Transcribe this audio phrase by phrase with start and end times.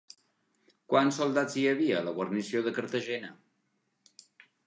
[0.93, 3.33] Quants soldats hi havia a la guarnició de Cartagena?